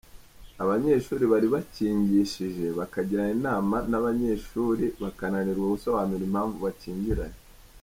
abanyeshuri 0.63 1.23
bari 1.31 1.47
bakingishije, 1.55 2.65
bakagirana 2.79 3.31
inama 3.37 3.75
n’ 3.89 3.93
abanyeshuri 3.99 4.85
bakananirwa 5.01 5.65
gusobanura 5.75 6.23
impamvu 6.27 6.57
bikingiranye. 6.65 7.39